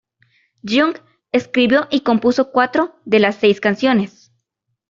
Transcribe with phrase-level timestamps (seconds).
[0.67, 0.95] Jung
[1.31, 4.31] escribió y compuso cuatro de las seis canciones.